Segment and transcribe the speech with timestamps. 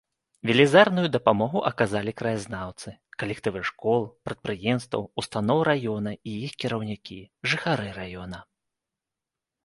[0.49, 7.19] Велізарную дапамогу аказалі краязнаўцы, калектывы школ, прадпрыемстваў, устаноў раёна, іх кіраўнікі,
[7.53, 8.39] жыхары раёна.